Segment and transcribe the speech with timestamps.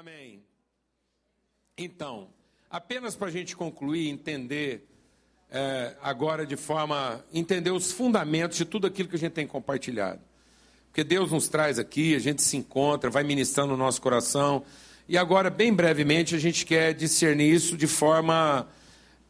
[0.00, 0.42] Amém.
[1.78, 2.26] Então,
[2.68, 4.88] apenas para a gente concluir, entender
[5.48, 7.24] é, agora de forma.
[7.32, 10.20] entender os fundamentos de tudo aquilo que a gente tem compartilhado.
[10.88, 14.64] Porque Deus nos traz aqui, a gente se encontra, vai ministrando no nosso coração.
[15.08, 18.66] E agora, bem brevemente, a gente quer discernir isso de forma.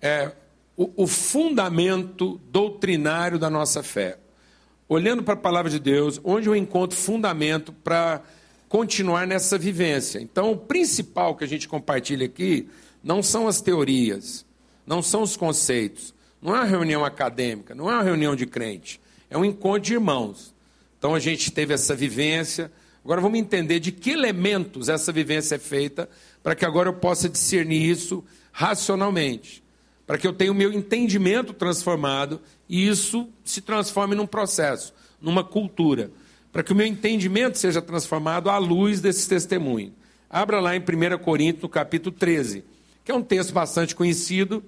[0.00, 0.32] É,
[0.78, 4.18] o, o fundamento doutrinário da nossa fé.
[4.88, 8.22] Olhando para a palavra de Deus, onde eu encontro fundamento para
[8.74, 10.18] continuar nessa vivência.
[10.18, 12.68] Então, o principal que a gente compartilha aqui
[13.04, 14.44] não são as teorias,
[14.84, 19.00] não são os conceitos, não é uma reunião acadêmica, não é uma reunião de crente,
[19.30, 20.52] é um encontro de irmãos.
[20.98, 22.68] Então, a gente teve essa vivência.
[23.04, 26.08] Agora, vamos entender de que elementos essa vivência é feita,
[26.42, 29.62] para que agora eu possa discernir isso racionalmente,
[30.04, 35.44] para que eu tenha o meu entendimento transformado e isso se transforme num processo, numa
[35.44, 36.10] cultura
[36.54, 39.92] para que o meu entendimento seja transformado à luz desse testemunho.
[40.30, 42.64] Abra lá em 1 Coríntios, capítulo 13,
[43.04, 44.62] que é um texto bastante conhecido.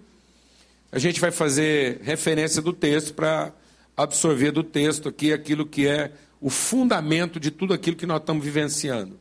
[0.91, 3.53] A gente vai fazer referência do texto para
[3.97, 8.45] absorver do texto aqui aquilo que é o fundamento de tudo aquilo que nós estamos
[8.45, 9.21] vivenciando.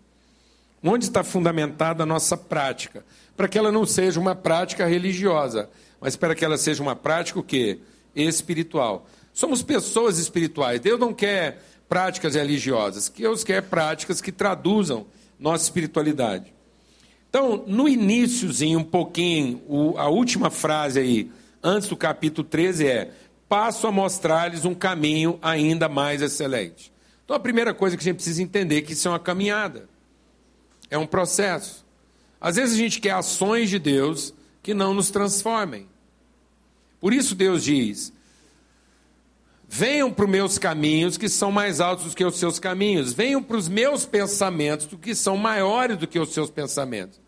[0.84, 3.06] Onde está fundamentada a nossa prática?
[3.38, 5.70] Para que ela não seja uma prática religiosa,
[6.02, 7.78] mas para que ela seja uma prática o quê?
[8.16, 9.08] Espiritual.
[9.36, 10.80] Somos pessoas espirituais.
[10.80, 15.06] Deus não quer práticas religiosas, que Deus quer práticas que traduzam
[15.40, 16.54] nossa espiritualidade.
[17.30, 19.62] Então, no iníciozinho, um pouquinho,
[19.98, 23.12] a última frase aí, antes do capítulo 13 é:
[23.50, 26.94] passo a mostrar-lhes um caminho ainda mais excelente.
[27.24, 29.90] Então, a primeira coisa que a gente precisa entender é que isso é uma caminhada,
[30.90, 31.86] é um processo.
[32.40, 35.88] Às vezes a gente quer ações de Deus que não nos transformem.
[37.02, 38.14] Por isso Deus diz:
[39.68, 43.14] Venham para os meus caminhos, que são mais altos do que os seus caminhos.
[43.14, 47.20] Venham para os meus pensamentos, que são maiores do que os seus pensamentos.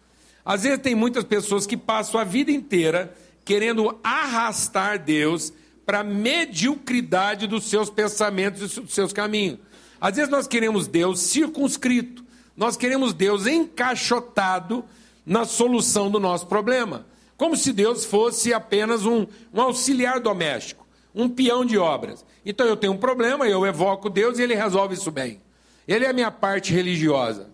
[0.46, 3.14] Às vezes tem muitas pessoas que passam a vida inteira
[3.44, 5.52] querendo arrastar Deus
[5.86, 9.60] para a mediocridade dos seus pensamentos e dos seus caminhos.
[10.00, 12.23] Às vezes nós queremos Deus circunscrito,
[12.56, 14.86] nós queremos Deus encaixotado
[15.26, 20.86] na solução do nosso problema, como se Deus fosse apenas um, um auxiliar doméstico
[21.17, 22.23] um peão de obras.
[22.45, 25.42] Então eu tenho um problema, eu evoco Deus e ele resolve isso bem.
[25.88, 27.50] Ele é a minha parte religiosa.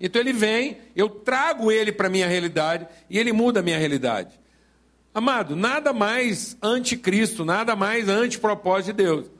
[0.00, 3.78] Então ele vem, eu trago ele para a minha realidade e ele muda a minha
[3.78, 4.38] realidade.
[5.14, 9.30] Amado, nada mais anticristo, nada mais antipropósito de Deus.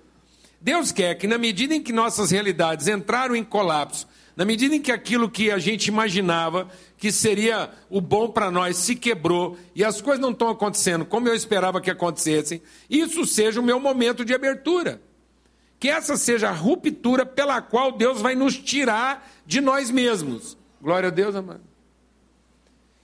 [0.58, 4.82] Deus quer que, na medida em que nossas realidades entraram em colapso, na medida em
[4.82, 9.82] que aquilo que a gente imaginava que seria o bom para nós se quebrou e
[9.82, 14.24] as coisas não estão acontecendo como eu esperava que acontecessem, isso seja o meu momento
[14.24, 15.00] de abertura.
[15.80, 20.56] Que essa seja a ruptura pela qual Deus vai nos tirar de nós mesmos.
[20.80, 21.62] Glória a Deus, amado.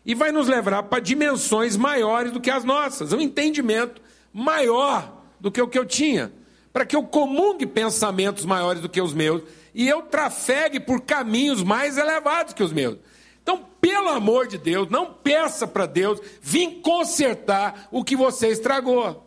[0.05, 5.51] E vai nos levar para dimensões maiores do que as nossas, um entendimento maior do
[5.51, 6.33] que o que eu tinha,
[6.73, 9.43] para que eu comungue pensamentos maiores do que os meus
[9.75, 12.99] e eu trafegue por caminhos mais elevados que os meus.
[13.43, 19.27] Então, pelo amor de Deus, não peça para Deus vir consertar o que você estragou.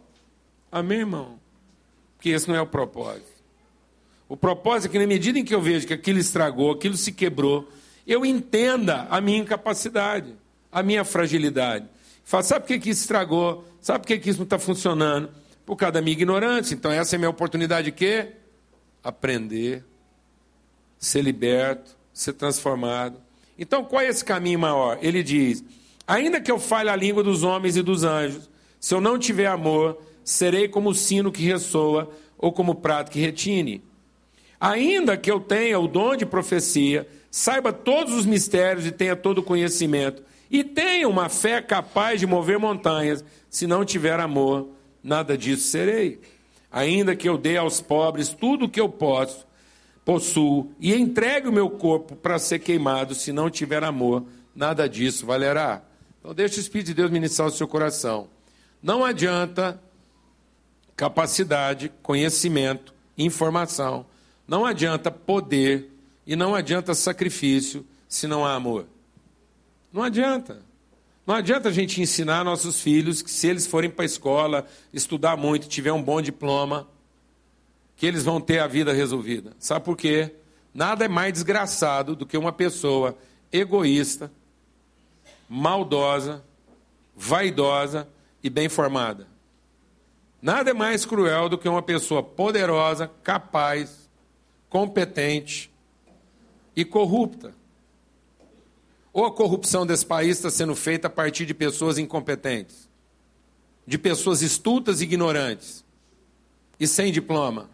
[0.71, 1.39] Amém, irmão?
[2.15, 3.35] Porque esse não é o propósito.
[4.27, 7.11] O propósito é que, na medida em que eu vejo que aquilo estragou, aquilo se
[7.11, 7.69] quebrou,
[8.07, 10.33] eu entenda a minha incapacidade,
[10.71, 11.87] a minha fragilidade.
[12.23, 13.65] Fala, sabe por que, que isso estragou?
[13.81, 15.29] Sabe por que, que isso não está funcionando?
[15.65, 16.73] Por causa da minha ignorância.
[16.75, 18.33] Então, essa é a minha oportunidade de quê?
[19.03, 19.83] Aprender
[21.05, 23.19] ser liberto, ser transformado.
[23.57, 24.97] Então, qual é esse caminho maior?
[25.01, 25.63] Ele diz:
[26.07, 28.49] ainda que eu fale a língua dos homens e dos anjos,
[28.79, 33.11] se eu não tiver amor, serei como o sino que ressoa ou como o prato
[33.11, 33.83] que retine.
[34.59, 39.39] Ainda que eu tenha o dom de profecia, saiba todos os mistérios e tenha todo
[39.39, 44.69] o conhecimento, e tenha uma fé capaz de mover montanhas, se não tiver amor,
[45.05, 46.19] nada disso serei.
[46.71, 49.45] Ainda que eu dê aos pobres tudo o que eu posso,
[50.03, 55.25] possuo e entregue o meu corpo para ser queimado, se não tiver amor, nada disso
[55.25, 55.83] valerá.
[56.19, 58.27] Então, deixa o Espírito de Deus ministrar o seu coração.
[58.81, 59.79] Não adianta
[60.95, 64.05] capacidade, conhecimento, informação.
[64.47, 65.91] Não adianta poder
[66.25, 68.87] e não adianta sacrifício se não há amor.
[69.93, 70.64] Não adianta.
[71.25, 75.35] Não adianta a gente ensinar nossos filhos que se eles forem para a escola, estudar
[75.35, 76.87] muito, tiver um bom diploma,
[77.95, 79.53] que eles vão ter a vida resolvida.
[79.57, 80.35] Sabe por quê?
[80.73, 83.17] Nada é mais desgraçado do que uma pessoa
[83.51, 84.31] egoísta,
[85.49, 86.43] maldosa,
[87.15, 88.07] vaidosa
[88.43, 89.27] e bem formada.
[90.41, 94.07] Nada é mais cruel do que uma pessoa poderosa, capaz,
[94.69, 95.71] competente
[96.75, 97.55] e corrupta.
[99.15, 102.89] Ou a corrupção desse país está sendo feita a partir de pessoas incompetentes,
[103.87, 105.85] de pessoas estultas e ignorantes
[106.77, 107.69] e sem diploma?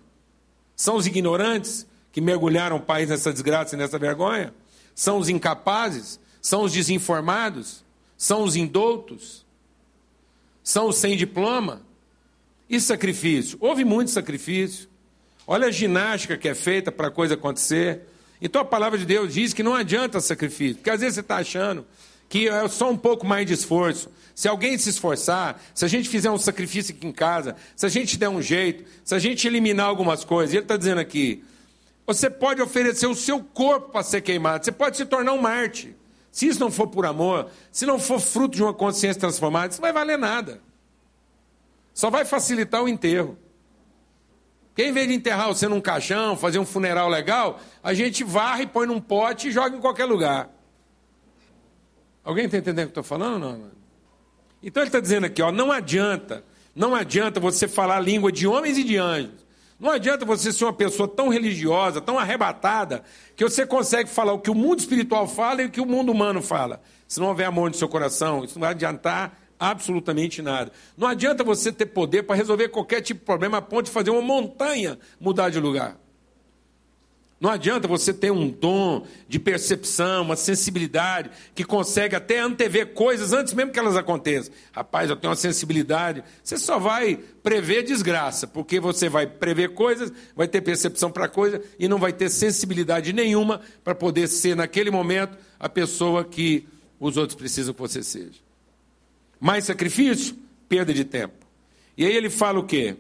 [0.75, 4.53] São os ignorantes que mergulharam o país nessa desgraça e nessa vergonha?
[4.93, 6.19] São os incapazes?
[6.39, 7.83] São os desinformados?
[8.15, 9.43] São os indoutos?
[10.63, 11.81] São os sem diploma?
[12.69, 13.57] E sacrifício?
[13.59, 14.87] Houve muito sacrifício.
[15.47, 18.01] Olha a ginástica que é feita para a coisa acontecer.
[18.41, 21.37] Então a palavra de Deus diz que não adianta sacrifício, porque às vezes você está
[21.37, 21.85] achando
[22.27, 24.09] que é só um pouco mais de esforço.
[24.33, 27.89] Se alguém se esforçar, se a gente fizer um sacrifício aqui em casa, se a
[27.89, 31.43] gente der um jeito, se a gente eliminar algumas coisas, e ele está dizendo aqui:
[32.07, 35.95] você pode oferecer o seu corpo para ser queimado, você pode se tornar um Marte.
[36.31, 39.81] Se isso não for por amor, se não for fruto de uma consciência transformada, isso
[39.81, 40.61] não vai valer nada.
[41.93, 43.37] Só vai facilitar o enterro.
[44.71, 48.65] Porque em vez de enterrar você num caixão, fazer um funeral legal, a gente varre,
[48.65, 50.49] põe num pote e joga em qualquer lugar.
[52.23, 53.39] Alguém está entendendo o que eu estou falando?
[53.39, 53.71] Não,
[54.63, 58.47] Então ele está dizendo aqui, ó, não adianta, não adianta você falar a língua de
[58.47, 59.45] homens e de anjos.
[59.77, 63.03] Não adianta você ser uma pessoa tão religiosa, tão arrebatada,
[63.35, 66.11] que você consegue falar o que o mundo espiritual fala e o que o mundo
[66.11, 66.81] humano fala.
[67.07, 70.71] Se não houver amor no seu coração, isso não vai adiantar absolutamente nada.
[70.97, 74.09] Não adianta você ter poder para resolver qualquer tipo de problema a ponto de fazer
[74.09, 75.97] uma montanha mudar de lugar.
[77.39, 83.33] Não adianta você ter um dom de percepção, uma sensibilidade que consegue até antever coisas
[83.33, 84.53] antes mesmo que elas aconteçam.
[84.71, 86.23] Rapaz, eu tenho uma sensibilidade.
[86.43, 91.61] Você só vai prever desgraça, porque você vai prever coisas, vai ter percepção para coisas
[91.79, 96.67] e não vai ter sensibilidade nenhuma para poder ser, naquele momento, a pessoa que
[96.99, 98.50] os outros precisam que você seja.
[99.41, 100.35] Mais sacrifício,
[100.69, 101.45] perda de tempo.
[101.97, 102.95] E aí ele fala o quê?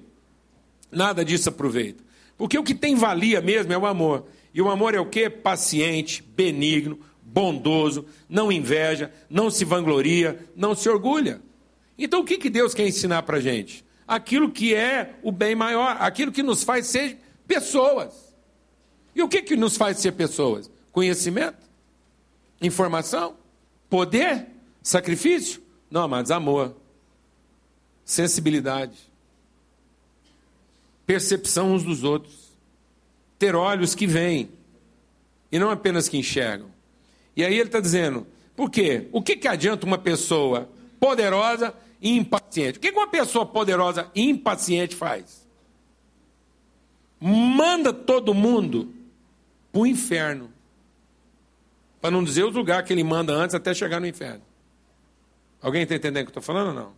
[0.91, 2.03] Nada disso aproveita.
[2.35, 4.25] Porque o que tem valia mesmo é o amor.
[4.51, 5.29] E o amor é o quê?
[5.29, 11.39] Paciente, benigno, bondoso, não inveja, não se vangloria, não se orgulha.
[11.97, 13.85] Então o que, que Deus quer ensinar para a gente?
[14.07, 17.17] Aquilo que é o bem maior, aquilo que nos faz ser
[17.47, 18.35] pessoas.
[19.15, 20.69] E o que, que nos faz ser pessoas?
[20.91, 21.69] Conhecimento?
[22.61, 23.35] Informação?
[23.89, 24.47] Poder?
[24.81, 25.60] Sacrifício?
[25.91, 26.73] Não, amados, amor,
[28.05, 28.97] sensibilidade,
[31.05, 32.33] percepção uns dos outros,
[33.37, 34.49] ter olhos que veem
[35.51, 36.69] e não apenas que enxergam.
[37.35, 39.09] E aí ele está dizendo, por quê?
[39.11, 42.77] O que, que adianta uma pessoa poderosa e impaciente?
[42.77, 45.45] O que, que uma pessoa poderosa e impaciente faz?
[47.19, 48.93] Manda todo mundo
[49.73, 50.49] para o inferno.
[51.99, 54.50] Para não dizer os lugares que ele manda antes até chegar no inferno.
[55.61, 56.93] Alguém está entendendo o que eu estou falando ou não?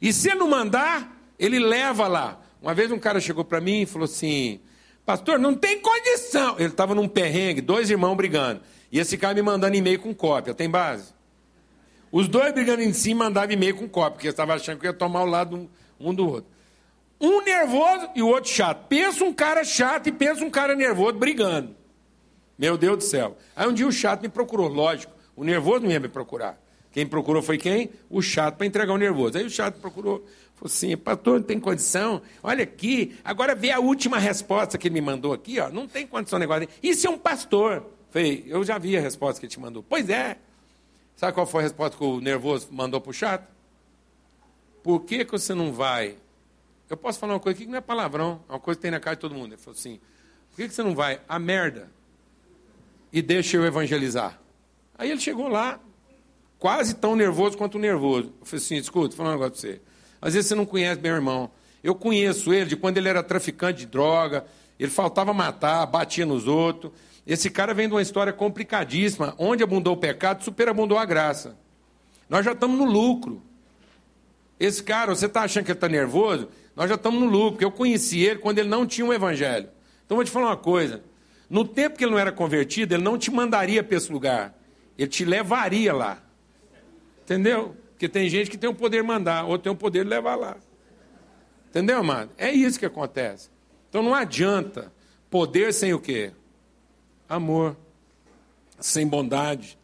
[0.00, 2.40] E se não mandar, ele leva lá.
[2.60, 4.60] Uma vez um cara chegou para mim e falou assim:
[5.06, 6.56] Pastor, não tem condição.
[6.58, 8.60] Ele estava num perrengue, dois irmãos brigando.
[8.90, 10.54] E esse cara me mandando e-mail com cópia.
[10.54, 11.12] Tem base?
[12.12, 15.22] Os dois brigando em si mandavam e-mail com cópia, porque estavam achando que ia tomar
[15.22, 15.68] o lado
[15.98, 16.50] um do outro.
[17.20, 18.86] Um nervoso e o outro chato.
[18.86, 21.74] Pensa um cara chato e pensa um cara nervoso brigando.
[22.58, 23.36] Meu Deus do céu.
[23.56, 25.12] Aí um dia o chato me procurou, lógico.
[25.34, 26.58] O nervoso não ia me procurar.
[26.94, 27.90] Quem procurou foi quem?
[28.08, 29.36] O chato para entregar o nervoso.
[29.36, 30.24] Aí o chato procurou,
[30.54, 32.22] falou assim: Pastor, não tem condição?
[32.40, 35.70] Olha aqui, agora vê a última resposta que ele me mandou aqui, ó.
[35.70, 36.68] Não tem condição negócio.
[36.80, 37.84] Isso é um pastor.
[38.10, 39.82] Falei, eu já vi a resposta que ele te mandou.
[39.82, 40.38] Pois é.
[41.16, 43.52] Sabe qual foi a resposta que o nervoso mandou para o chato?
[44.80, 46.16] Por que, que você não vai?
[46.88, 48.92] Eu posso falar uma coisa aqui que não é palavrão, é uma coisa que tem
[48.92, 49.54] na cara de todo mundo.
[49.54, 49.98] Ele falou assim:
[50.50, 51.90] por que, que você não vai a merda
[53.12, 54.38] e deixa eu evangelizar?
[54.96, 55.80] Aí ele chegou lá,
[56.64, 58.32] quase tão nervoso quanto nervoso.
[58.40, 59.80] Eu falei assim: escuta, vou falar um negócio para você.
[60.18, 61.50] Às vezes você não conhece meu irmão.
[61.82, 64.46] Eu conheço ele de quando ele era traficante de droga,
[64.80, 66.90] ele faltava matar, batia nos outros.
[67.26, 69.34] Esse cara vem de uma história complicadíssima.
[69.36, 71.54] Onde abundou o pecado, superabundou a graça.
[72.30, 73.42] Nós já estamos no lucro.
[74.58, 76.48] Esse cara, você está achando que ele está nervoso?
[76.74, 79.68] Nós já estamos no lucro, porque eu conheci ele quando ele não tinha um evangelho.
[80.06, 81.04] Então vou te falar uma coisa.
[81.50, 84.58] No tempo que ele não era convertido, ele não te mandaria para esse lugar.
[84.96, 86.23] Ele te levaria lá.
[87.24, 87.74] Entendeu?
[87.90, 90.36] Porque tem gente que tem o poder de mandar, ou tem o poder de levar
[90.36, 90.56] lá.
[91.70, 92.30] Entendeu, amado?
[92.36, 93.50] É isso que acontece.
[93.88, 94.92] Então não adianta
[95.30, 96.32] poder sem o quê?
[97.28, 97.76] Amor.
[98.78, 99.78] Sem bondade.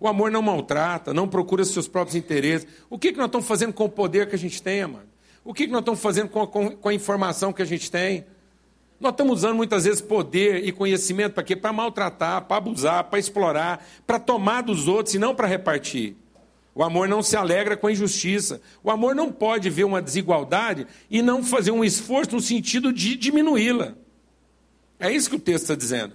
[0.00, 2.66] O amor não maltrata, não procura seus próprios interesses.
[2.88, 5.08] O que, que nós estamos fazendo com o poder que a gente tem, amado?
[5.44, 8.26] O que, que nós estamos fazendo com a, com a informação que a gente tem?
[8.98, 11.56] Nós estamos usando muitas vezes poder e conhecimento para quê?
[11.56, 16.16] Para maltratar, para abusar, para explorar, para tomar dos outros e não para repartir.
[16.74, 18.60] O amor não se alegra com a injustiça.
[18.82, 23.16] O amor não pode ver uma desigualdade e não fazer um esforço no sentido de
[23.16, 23.94] diminuí-la.
[24.98, 26.14] É isso que o texto está dizendo.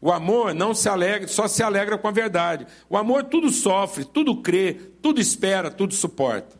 [0.00, 2.66] O amor não se alegra, só se alegra com a verdade.
[2.88, 6.56] O amor tudo sofre, tudo crê, tudo espera, tudo suporta.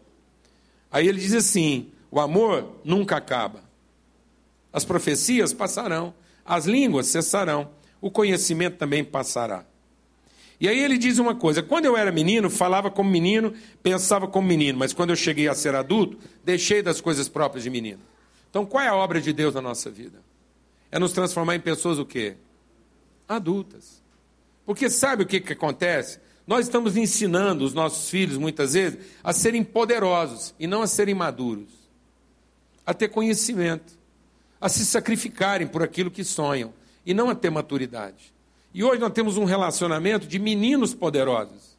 [0.90, 3.60] Aí ele diz assim: o amor nunca acaba.
[4.72, 7.70] As profecias passarão, as línguas cessarão,
[8.00, 9.64] o conhecimento também passará.
[10.62, 13.52] E aí ele diz uma coisa: quando eu era menino, falava como menino,
[13.82, 17.68] pensava como menino, mas quando eu cheguei a ser adulto, deixei das coisas próprias de
[17.68, 17.98] menino.
[18.48, 20.22] Então, qual é a obra de Deus na nossa vida?
[20.88, 22.36] É nos transformar em pessoas o quê?
[23.28, 24.00] Adultas.
[24.64, 26.20] Porque sabe o que, que acontece?
[26.46, 31.14] Nós estamos ensinando os nossos filhos, muitas vezes, a serem poderosos e não a serem
[31.14, 31.72] maduros,
[32.86, 33.98] a ter conhecimento,
[34.60, 36.72] a se sacrificarem por aquilo que sonham
[37.04, 38.32] e não a ter maturidade.
[38.74, 41.76] E hoje nós temos um relacionamento de meninos poderosos,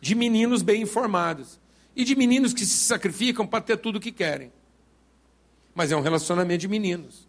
[0.00, 1.58] de meninos bem informados
[1.96, 4.52] e de meninos que se sacrificam para ter tudo o que querem.
[5.74, 7.28] Mas é um relacionamento de meninos,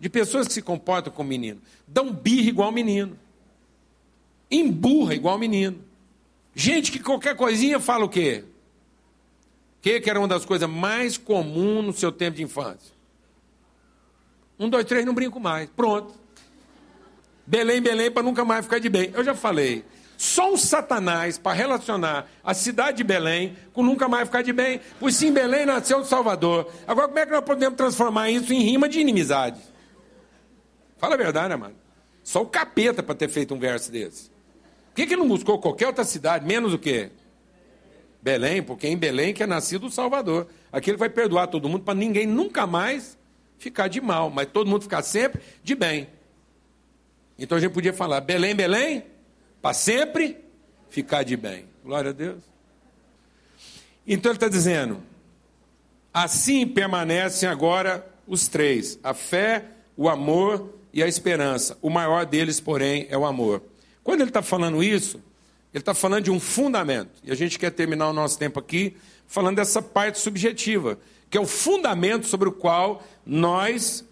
[0.00, 3.18] de pessoas que se comportam como menino, dão birra igual menino,
[4.50, 5.84] emburra igual menino.
[6.54, 8.44] Gente que qualquer coisinha fala o quê?
[9.82, 12.96] Que, que era uma das coisas mais comuns no seu tempo de infância.
[14.58, 15.70] Um, dois, três, não brinco mais.
[15.70, 16.14] Pronto.
[17.48, 19.10] Belém, Belém, para nunca mais ficar de bem.
[19.14, 19.82] Eu já falei.
[20.18, 24.82] Só um Satanás para relacionar a cidade de Belém com nunca mais ficar de bem.
[25.00, 26.70] Pois sim, Belém nasceu de Salvador.
[26.86, 29.58] Agora, como é que nós podemos transformar isso em rima de inimizade?
[30.98, 31.74] Fala a verdade, amado.
[32.22, 34.28] Só o capeta para ter feito um verso desse.
[34.28, 37.10] Por que, que não buscou qualquer outra cidade, menos o quê?
[38.20, 40.48] Belém, porque é em Belém que é nascido o Salvador.
[40.70, 43.16] Aqui ele vai perdoar todo mundo para ninguém nunca mais
[43.56, 46.17] ficar de mal, mas todo mundo ficar sempre de bem.
[47.38, 49.04] Então a gente podia falar: Belém, Belém,
[49.62, 50.38] para sempre
[50.90, 51.66] ficar de bem.
[51.84, 52.42] Glória a Deus.
[54.06, 55.02] Então ele está dizendo:
[56.12, 59.64] assim permanecem agora os três: a fé,
[59.96, 61.78] o amor e a esperança.
[61.80, 63.62] O maior deles, porém, é o amor.
[64.02, 65.22] Quando ele está falando isso,
[65.72, 67.10] ele está falando de um fundamento.
[67.22, 71.40] E a gente quer terminar o nosso tempo aqui falando dessa parte subjetiva, que é
[71.40, 74.04] o fundamento sobre o qual nós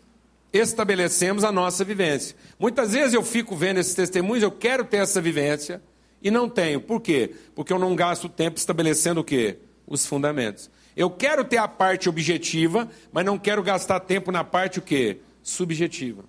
[0.58, 2.36] estabelecemos a nossa vivência.
[2.58, 5.82] Muitas vezes eu fico vendo esses testemunhos, eu quero ter essa vivência
[6.22, 6.80] e não tenho.
[6.80, 7.34] Por quê?
[7.54, 9.58] Porque eu não gasto tempo estabelecendo o quê?
[9.86, 10.70] Os fundamentos.
[10.96, 15.18] Eu quero ter a parte objetiva, mas não quero gastar tempo na parte o quê?
[15.42, 16.24] Subjetiva.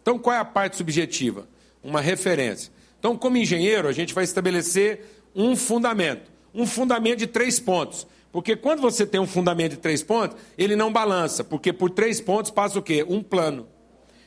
[0.00, 1.46] Então, qual é a parte subjetiva?
[1.82, 2.72] Uma referência.
[2.98, 6.30] Então, como engenheiro, a gente vai estabelecer um fundamento.
[6.54, 8.06] Um fundamento de três pontos.
[8.30, 12.20] Porque quando você tem um fundamento de três pontos, ele não balança, porque por três
[12.20, 13.04] pontos passa o quê?
[13.08, 13.66] Um plano.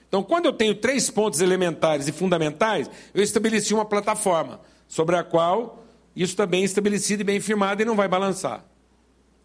[0.08, 5.24] Então, quando eu tenho três pontos elementares e fundamentais, eu estabeleci uma plataforma sobre a
[5.24, 8.66] qual isso está bem estabelecido e bem firmado e não vai balançar.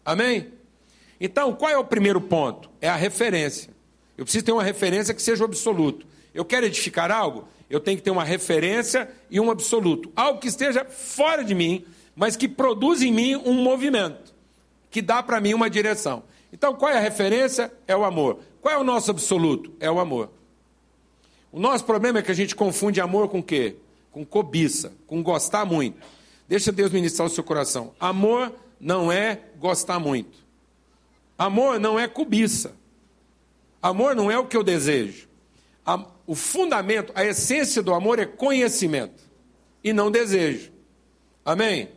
[0.03, 0.51] Amém?
[1.21, 2.69] Então, qual é o primeiro ponto?
[2.81, 3.73] É a referência.
[4.17, 6.05] Eu preciso ter uma referência que seja absoluto.
[6.33, 10.11] Eu quero edificar algo, eu tenho que ter uma referência e um absoluto.
[10.15, 11.85] Algo que esteja fora de mim,
[12.15, 14.36] mas que produz em mim um movimento
[14.89, 16.23] que dá para mim uma direção.
[16.51, 17.71] Então, qual é a referência?
[17.87, 18.39] É o amor.
[18.61, 19.73] Qual é o nosso absoluto?
[19.79, 20.31] É o amor.
[21.51, 23.75] O nosso problema é que a gente confunde amor com o quê?
[24.11, 25.99] Com cobiça, com gostar muito.
[26.47, 27.93] Deixa Deus ministrar o seu coração.
[27.99, 30.45] Amor não é gostar muito.
[31.37, 32.73] Amor não é cobiça.
[33.81, 35.27] Amor não é o que eu desejo.
[36.25, 39.23] O fundamento, a essência do amor é conhecimento
[39.83, 40.71] e não desejo.
[41.45, 41.89] Amém?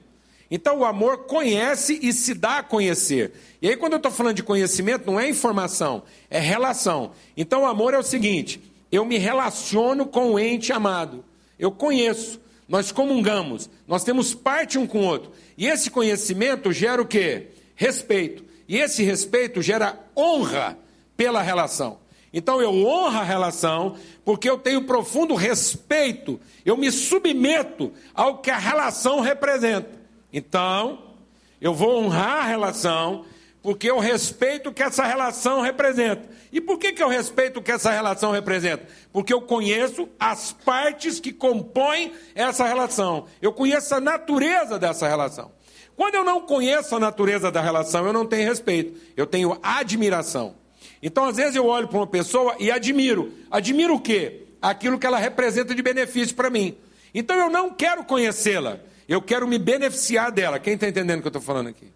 [0.50, 3.32] Então o amor conhece e se dá a conhecer.
[3.62, 7.12] E aí, quando eu estou falando de conhecimento, não é informação, é relação.
[7.36, 11.24] Então o amor é o seguinte: eu me relaciono com o ente amado.
[11.58, 15.30] Eu conheço, nós comungamos, nós temos parte um com o outro.
[15.56, 17.48] E esse conhecimento gera o quê?
[17.76, 18.44] Respeito.
[18.66, 20.76] E esse respeito gera honra
[21.16, 21.98] pela relação.
[22.32, 28.50] Então eu honro a relação porque eu tenho profundo respeito, eu me submeto ao que
[28.50, 29.99] a relação representa.
[30.32, 31.16] Então,
[31.60, 33.24] eu vou honrar a relação,
[33.62, 36.28] porque eu respeito o que essa relação representa.
[36.52, 38.86] E por que, que eu respeito o que essa relação representa?
[39.12, 43.26] Porque eu conheço as partes que compõem essa relação.
[43.40, 45.52] Eu conheço a natureza dessa relação.
[45.94, 50.54] Quando eu não conheço a natureza da relação, eu não tenho respeito, eu tenho admiração.
[51.02, 53.34] Então, às vezes, eu olho para uma pessoa e admiro.
[53.50, 54.46] Admiro o quê?
[54.62, 56.76] Aquilo que ela representa de benefício para mim.
[57.14, 60.60] Então, eu não quero conhecê-la, eu quero me beneficiar dela.
[60.60, 61.88] Quem está entendendo o que eu estou falando aqui?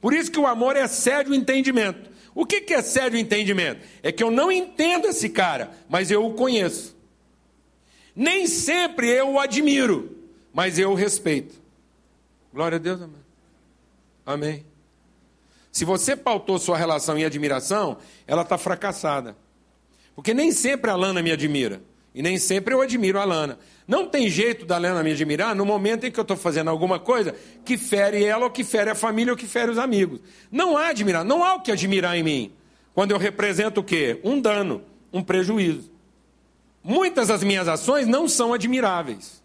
[0.00, 2.10] Por isso que o amor é sério entendimento.
[2.34, 3.86] O que, que é sério entendimento?
[4.02, 6.96] É que eu não entendo esse cara, mas eu o conheço.
[8.14, 10.18] Nem sempre eu o admiro,
[10.52, 11.54] mas eu o respeito.
[12.52, 13.22] Glória a Deus, amém.
[14.26, 14.66] Amém.
[15.70, 19.36] Se você pautou sua relação em admiração, ela está fracassada.
[20.16, 21.80] Porque nem sempre a Lana me admira.
[22.16, 23.58] E nem sempre eu admiro a Lana.
[23.86, 26.98] Não tem jeito da Lana me admirar no momento em que eu estou fazendo alguma
[26.98, 30.20] coisa que fere ela, ou que fere a família, ou que fere os amigos.
[30.50, 32.52] Não há admirar, não há o que admirar em mim.
[32.94, 34.18] Quando eu represento o quê?
[34.24, 34.82] Um dano,
[35.12, 35.90] um prejuízo.
[36.82, 39.42] Muitas das minhas ações não são admiráveis.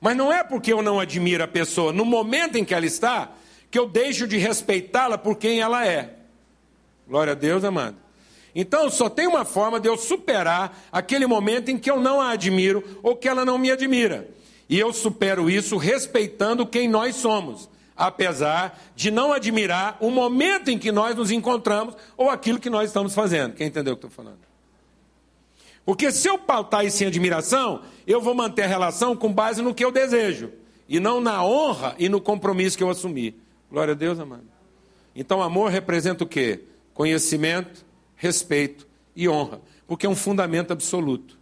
[0.00, 3.30] Mas não é porque eu não admiro a pessoa no momento em que ela está,
[3.70, 6.16] que eu deixo de respeitá-la por quem ela é.
[7.06, 8.03] Glória a Deus, amado.
[8.54, 12.30] Então, só tem uma forma de eu superar aquele momento em que eu não a
[12.30, 14.28] admiro ou que ela não me admira.
[14.68, 20.78] E eu supero isso respeitando quem nós somos, apesar de não admirar o momento em
[20.78, 23.54] que nós nos encontramos ou aquilo que nós estamos fazendo.
[23.54, 24.38] Quem entendeu o que estou falando?
[25.84, 29.74] Porque se eu pautar isso em admiração, eu vou manter a relação com base no
[29.74, 30.50] que eu desejo,
[30.88, 33.36] e não na honra e no compromisso que eu assumi.
[33.70, 34.44] Glória a Deus, amado.
[35.14, 36.62] Então, amor representa o quê?
[36.94, 37.84] Conhecimento,
[38.16, 41.38] respeito e honra, porque é um fundamento absoluto.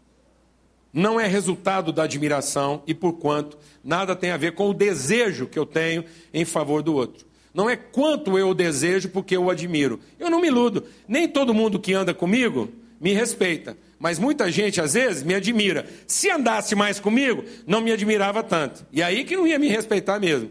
[0.92, 5.58] Não é resultado da admiração e, porquanto, nada tem a ver com o desejo que
[5.58, 7.26] eu tenho em favor do outro.
[7.54, 10.00] Não é quanto eu desejo porque eu o admiro.
[10.18, 10.84] Eu não me iludo.
[11.06, 12.68] Nem todo mundo que anda comigo
[13.00, 13.76] me respeita.
[13.98, 15.86] Mas muita gente, às vezes, me admira.
[16.06, 18.84] Se andasse mais comigo, não me admirava tanto.
[18.92, 20.50] E aí que não ia me respeitar mesmo.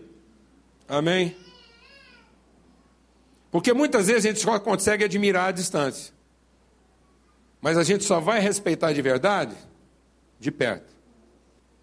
[0.88, 1.36] Amém?
[3.52, 6.14] Porque muitas vezes a gente só consegue admirar à distância.
[7.62, 9.56] Mas a gente só vai respeitar de verdade
[10.40, 10.92] de perto.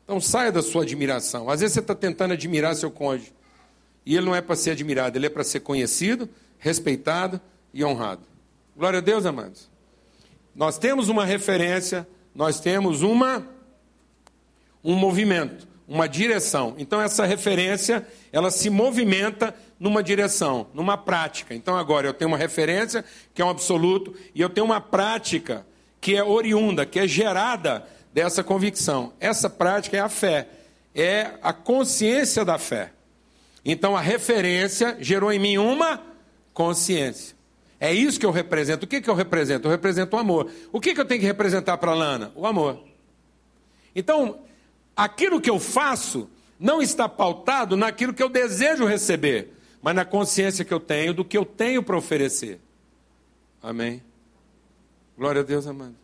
[0.02, 1.50] Então saia da sua admiração.
[1.50, 3.32] Às vezes você está tentando admirar seu cônjuge.
[4.04, 7.38] E ele não é para ser admirado, ele é para ser conhecido, respeitado
[7.74, 8.22] e honrado.
[8.74, 9.68] Glória a Deus, amados.
[10.54, 13.46] Nós temos uma referência, nós temos uma
[14.82, 16.74] um movimento, uma direção.
[16.76, 21.54] Então essa referência, ela se movimenta numa direção, numa prática.
[21.54, 25.66] Então agora eu tenho uma referência que é um absoluto e eu tenho uma prática
[26.00, 29.14] que é oriunda, que é gerada dessa convicção.
[29.18, 30.46] Essa prática é a fé,
[30.94, 32.92] é a consciência da fé.
[33.64, 36.02] Então a referência gerou em mim uma
[36.52, 37.36] consciência.
[37.80, 38.84] É isso que eu represento.
[38.84, 39.66] O que, que eu represento?
[39.66, 40.50] Eu represento o amor.
[40.72, 42.32] O que, que eu tenho que representar para a Lana?
[42.34, 42.82] O amor.
[43.94, 44.40] Então,
[44.98, 50.64] aquilo que eu faço não está pautado naquilo que eu desejo receber, mas na consciência
[50.64, 52.58] que eu tenho do que eu tenho para oferecer.
[53.62, 54.02] Amém?
[55.16, 55.94] Glória a Deus, amado.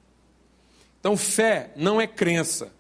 [1.01, 2.73] Então, fé não é crença.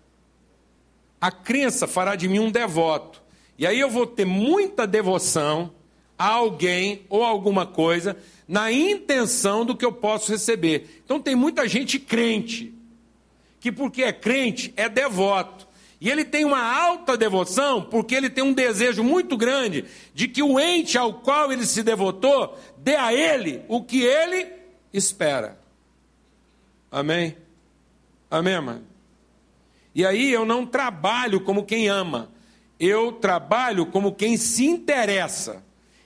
[1.20, 3.20] A crença fará de mim um devoto.
[3.58, 5.72] E aí eu vou ter muita devoção
[6.16, 11.02] a alguém ou alguma coisa na intenção do que eu posso receber.
[11.04, 12.72] Então tem muita gente crente,
[13.58, 15.73] que porque é crente é devoto.
[16.00, 20.42] E ele tem uma alta devoção porque ele tem um desejo muito grande de que
[20.42, 24.46] o ente ao qual ele se devotou dê a ele o que ele
[24.92, 25.58] espera.
[26.90, 27.36] Amém?
[28.30, 28.84] Amém, mano?
[29.94, 32.30] E aí eu não trabalho como quem ama,
[32.80, 35.62] eu trabalho como quem se interessa.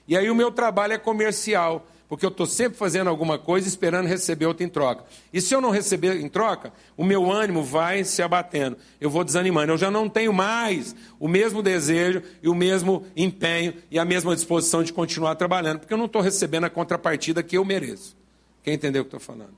[0.07, 4.07] E aí o meu trabalho é comercial, porque eu estou sempre fazendo alguma coisa esperando
[4.07, 5.05] receber outra em troca.
[5.33, 9.23] E se eu não receber em troca, o meu ânimo vai se abatendo, eu vou
[9.23, 9.73] desanimando.
[9.73, 14.35] Eu já não tenho mais o mesmo desejo e o mesmo empenho e a mesma
[14.35, 18.17] disposição de continuar trabalhando, porque eu não estou recebendo a contrapartida que eu mereço.
[18.63, 19.55] Quem entendeu o que estou falando?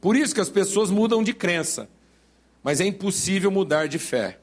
[0.00, 1.88] Por isso que as pessoas mudam de crença.
[2.62, 4.38] Mas é impossível mudar de fé.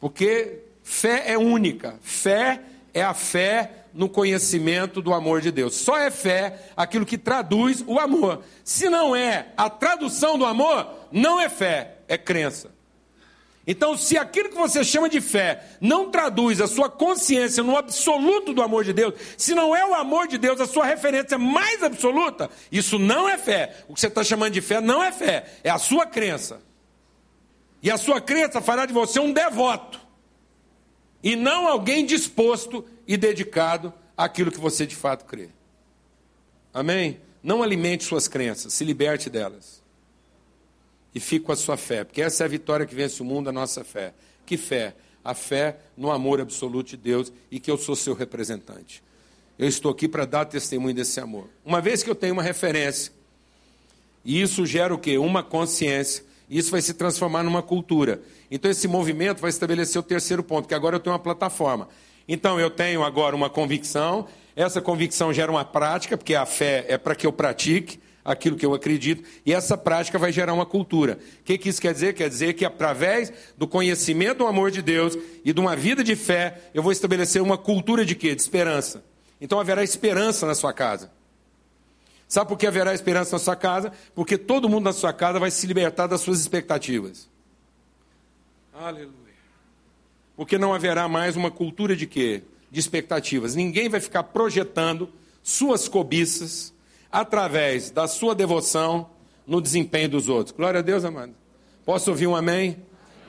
[0.00, 1.98] Porque fé é única.
[2.00, 2.60] Fé
[2.92, 5.76] é a fé no conhecimento do amor de Deus.
[5.76, 8.42] Só é fé aquilo que traduz o amor.
[8.64, 12.74] Se não é a tradução do amor, não é fé, é crença.
[13.66, 18.52] Então, se aquilo que você chama de fé não traduz a sua consciência no absoluto
[18.52, 21.82] do amor de Deus, se não é o amor de Deus a sua referência mais
[21.82, 23.84] absoluta, isso não é fé.
[23.88, 26.60] O que você está chamando de fé não é fé, é a sua crença.
[27.82, 30.00] E a sua crença fará de você um devoto,
[31.22, 35.48] e não alguém disposto e dedicado àquilo que você de fato crê.
[36.72, 37.20] Amém?
[37.42, 39.84] Não alimente suas crenças, se liberte delas
[41.14, 43.48] e fique com a sua fé, porque essa é a vitória que vence o mundo,
[43.48, 44.12] a nossa fé.
[44.44, 44.96] Que fé?
[45.22, 49.02] A fé no amor absoluto de Deus e que eu sou seu representante.
[49.56, 51.48] Eu estou aqui para dar testemunho desse amor.
[51.64, 53.12] Uma vez que eu tenho uma referência,
[54.24, 55.16] e isso gera o quê?
[55.16, 58.20] Uma consciência, isso vai se transformar numa cultura.
[58.50, 61.88] Então esse movimento vai estabelecer o terceiro ponto, que agora eu tenho uma plataforma.
[62.28, 66.96] Então eu tenho agora uma convicção, essa convicção gera uma prática, porque a fé é
[66.96, 71.18] para que eu pratique, aquilo que eu acredito, e essa prática vai gerar uma cultura.
[71.40, 72.14] O que, que isso quer dizer?
[72.14, 76.16] Quer dizer que através do conhecimento do amor de Deus e de uma vida de
[76.16, 78.34] fé, eu vou estabelecer uma cultura de quê?
[78.34, 79.04] De esperança.
[79.40, 81.12] Então haverá esperança na sua casa.
[82.26, 83.92] Sabe por que haverá esperança na sua casa?
[84.14, 87.28] Porque todo mundo na sua casa vai se libertar das suas expectativas.
[88.72, 89.23] Aleluia.
[90.36, 92.42] Porque não haverá mais uma cultura de quê?
[92.70, 93.54] De expectativas.
[93.54, 95.08] Ninguém vai ficar projetando
[95.42, 96.72] suas cobiças
[97.10, 99.08] através da sua devoção
[99.46, 100.56] no desempenho dos outros.
[100.56, 101.34] Glória a Deus, amado.
[101.84, 102.78] Posso ouvir um amém?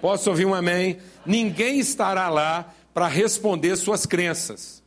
[0.02, 0.98] Posso ouvir um amém?
[1.26, 4.82] Ninguém estará lá para responder suas crenças,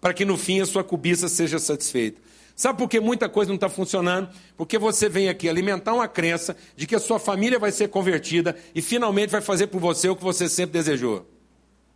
[0.00, 2.20] para que no fim a sua cobiça seja satisfeita.
[2.54, 4.28] Sabe por que muita coisa não está funcionando?
[4.56, 8.56] Porque você vem aqui alimentar uma crença de que a sua família vai ser convertida
[8.74, 11.26] e finalmente vai fazer por você o que você sempre desejou.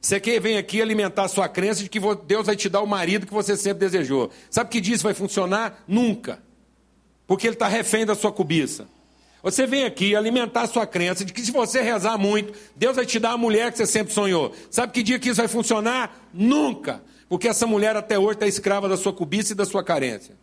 [0.01, 2.87] Você quer vem aqui alimentar a sua crença de que Deus vai te dar o
[2.87, 4.31] marido que você sempre desejou.
[4.51, 5.83] Sabe que disso vai funcionar?
[5.87, 6.43] Nunca.
[7.27, 8.87] Porque ele está refém da sua cobiça.
[9.43, 13.05] Você vem aqui alimentar a sua crença de que se você rezar muito, Deus vai
[13.07, 14.53] te dar a mulher que você sempre sonhou.
[14.71, 16.29] Sabe que dia que isso vai funcionar?
[16.33, 17.03] Nunca.
[17.29, 20.37] Porque essa mulher até hoje está escrava da sua cobiça e da sua carência.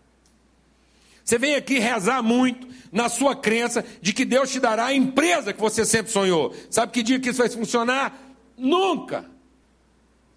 [1.23, 5.53] Você vem aqui rezar muito na sua crença de que Deus te dará a empresa
[5.53, 6.53] que você sempre sonhou.
[6.69, 8.35] Sabe que dia que isso vai funcionar?
[8.57, 9.25] Nunca.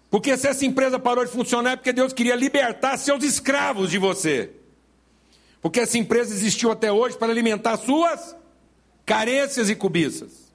[0.09, 3.97] Porque se essa empresa parou de funcionar é porque Deus queria libertar seus escravos de
[3.97, 4.51] você.
[5.61, 8.35] Porque essa empresa existiu até hoje para alimentar suas
[9.05, 10.47] carências e cobiças.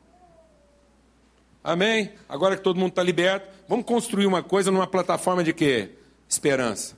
[1.62, 2.12] Amém?
[2.28, 5.90] Agora que todo mundo está liberto, vamos construir uma coisa numa plataforma de quê?
[6.28, 6.96] Esperança.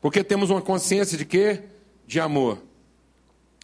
[0.00, 1.64] Porque temos uma consciência de quê?
[2.06, 2.62] De amor.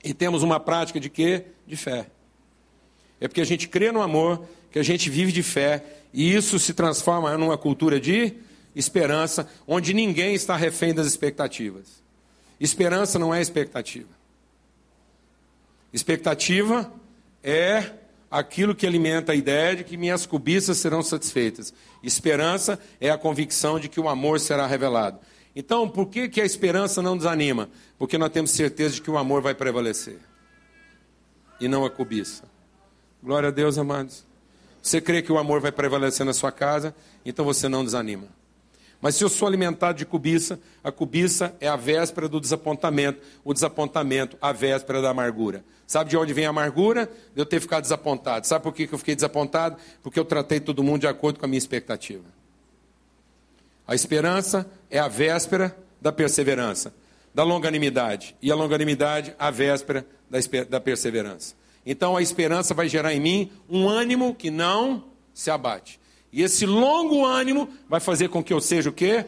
[0.03, 1.47] E temos uma prática de quê?
[1.67, 2.07] De fé.
[3.21, 6.59] É porque a gente crê no amor, que a gente vive de fé, e isso
[6.59, 8.35] se transforma numa cultura de
[8.75, 12.03] esperança, onde ninguém está refém das expectativas.
[12.61, 14.09] Esperança não é expectativa.
[15.93, 16.93] Expectativa
[17.43, 17.93] é
[18.31, 21.73] aquilo que alimenta a ideia de que minhas cobiças serão satisfeitas.
[22.03, 25.19] Esperança é a convicção de que o amor será revelado.
[25.55, 27.69] Então, por que, que a esperança não desanima?
[27.99, 30.19] Porque nós temos certeza de que o amor vai prevalecer
[31.61, 32.45] e não a cobiça.
[33.23, 34.25] Glória a Deus, amados.
[34.81, 38.29] Você crê que o amor vai prevalecer na sua casa, então você não desanima.
[39.01, 43.55] Mas se eu sou alimentado de cobiça, a cobiça é a véspera do desapontamento, o
[43.55, 45.65] desapontamento, a véspera da amargura.
[45.87, 47.07] Sabe de onde vem a amargura?
[47.35, 48.47] De eu ter ficado desapontado.
[48.47, 49.77] Sabe por que eu fiquei desapontado?
[50.03, 52.25] Porque eu tratei todo mundo de acordo com a minha expectativa.
[53.89, 56.93] A esperança é a véspera da perseverança,
[57.35, 58.37] da longanimidade.
[58.43, 60.07] E a longanimidade, a véspera
[60.69, 61.55] da perseverança.
[61.87, 65.99] Então a esperança vai gerar em mim um ânimo que não se abate.
[66.31, 69.25] E esse longo ânimo vai fazer com que eu seja o quê?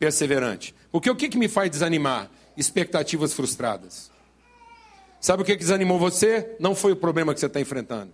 [0.00, 0.74] Perseverante.
[0.90, 2.28] Porque o que, que me faz desanimar?
[2.56, 4.10] Expectativas frustradas.
[5.20, 6.56] Sabe o que, que desanimou você?
[6.58, 8.10] Não foi o problema que você está enfrentando.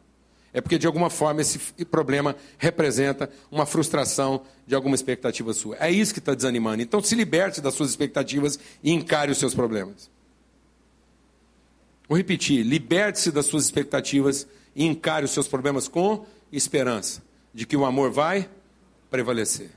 [0.53, 5.77] É porque, de alguma forma, esse problema representa uma frustração de alguma expectativa sua.
[5.79, 6.83] É isso que está desanimando.
[6.83, 10.11] Então, se liberte das suas expectativas e encare os seus problemas.
[12.09, 17.77] Vou repetir: liberte-se das suas expectativas e encare os seus problemas com esperança de que
[17.77, 18.49] o amor vai
[19.11, 19.71] prevalecer.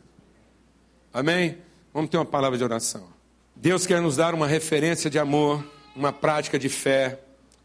[1.14, 1.58] Amém?
[1.94, 3.10] Vamos ter uma palavra de oração.
[3.56, 5.64] Deus quer nos dar uma referência de amor,
[5.96, 7.20] uma prática de fé,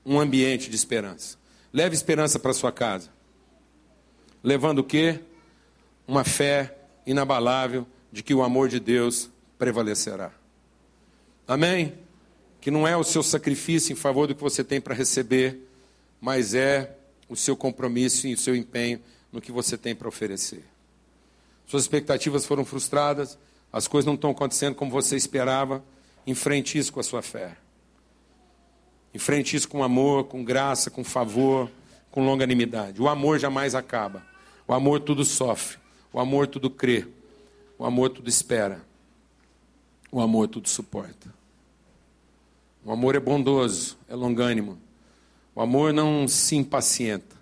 [0.04, 1.38] um ambiente de esperança.
[1.72, 3.10] Leve esperança para sua casa.
[4.42, 5.20] Levando o quê?
[6.06, 6.76] Uma fé
[7.06, 10.30] inabalável de que o amor de Deus prevalecerá.
[11.46, 12.06] Amém?
[12.66, 15.68] que não é o seu sacrifício em favor do que você tem para receber,
[16.20, 16.96] mas é
[17.28, 19.00] o seu compromisso e o seu empenho
[19.30, 20.64] no que você tem para oferecer.
[21.64, 23.38] Suas expectativas foram frustradas,
[23.72, 25.80] as coisas não estão acontecendo como você esperava.
[26.26, 27.56] Enfrente isso com a sua fé.
[29.16, 31.70] Enfrente isso com amor, com graça, com favor,
[32.10, 33.00] com longanimidade.
[33.00, 34.22] O amor jamais acaba.
[34.68, 35.78] O amor tudo sofre.
[36.12, 37.06] O amor tudo crê.
[37.78, 38.82] O amor tudo espera.
[40.12, 41.34] O amor tudo suporta.
[42.84, 44.78] O amor é bondoso, é longânimo.
[45.54, 47.36] O amor não se impacienta.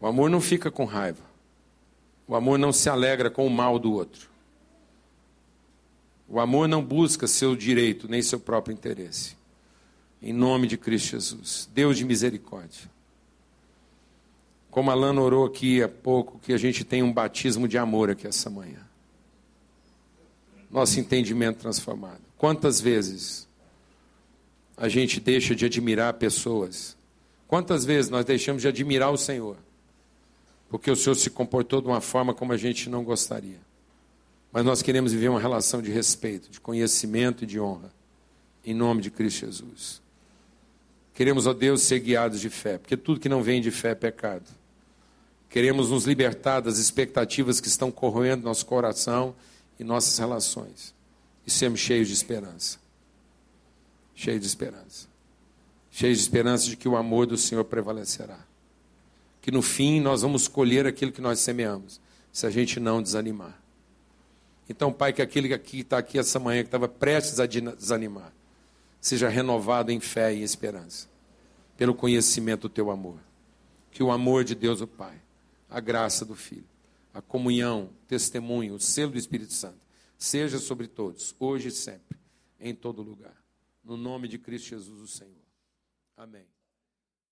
[0.00, 1.24] O amor não fica com raiva.
[2.28, 4.30] O amor não se alegra com o mal do outro.
[6.28, 9.35] O amor não busca seu direito nem seu próprio interesse.
[10.26, 12.90] Em nome de Cristo Jesus, Deus de misericórdia.
[14.72, 18.10] Como a Lana orou aqui há pouco, que a gente tem um batismo de amor
[18.10, 18.80] aqui essa manhã.
[20.68, 22.18] Nosso entendimento transformado.
[22.36, 23.46] Quantas vezes
[24.76, 26.96] a gente deixa de admirar pessoas?
[27.46, 29.56] Quantas vezes nós deixamos de admirar o Senhor?
[30.68, 33.60] Porque o Senhor se comportou de uma forma como a gente não gostaria.
[34.50, 37.94] Mas nós queremos viver uma relação de respeito, de conhecimento e de honra.
[38.64, 40.04] Em nome de Cristo Jesus.
[41.16, 43.94] Queremos, ó Deus, ser guiados de fé, porque tudo que não vem de fé é
[43.94, 44.44] pecado.
[45.48, 49.34] Queremos nos libertar das expectativas que estão corroendo nosso coração
[49.80, 50.94] e nossas relações.
[51.46, 52.78] E sermos cheios de esperança.
[54.14, 55.08] Cheios de esperança.
[55.90, 58.38] Cheios de esperança de que o amor do Senhor prevalecerá.
[59.40, 61.98] Que no fim nós vamos colher aquilo que nós semeamos,
[62.30, 63.58] se a gente não desanimar.
[64.68, 68.34] Então, Pai, que aquele que está aqui essa manhã, que estava prestes a desanimar,
[69.06, 71.08] seja renovado em fé e esperança,
[71.76, 73.20] pelo conhecimento do teu amor.
[73.88, 75.22] Que o amor de Deus, o Pai,
[75.70, 76.66] a graça do Filho,
[77.14, 79.78] a comunhão, testemunho, o selo do Espírito Santo,
[80.18, 82.18] seja sobre todos, hoje e sempre,
[82.58, 83.40] em todo lugar.
[83.84, 85.46] No nome de Cristo Jesus, o Senhor.
[86.16, 86.55] Amém.